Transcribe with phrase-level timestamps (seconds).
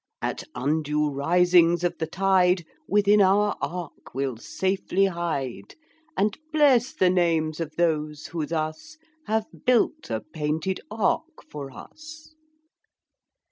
[0.19, 5.75] At undue risings of the tide Within our Ark we'll safely hide,
[6.17, 12.33] And bless the names of those who thus Have built a painted Ark for us.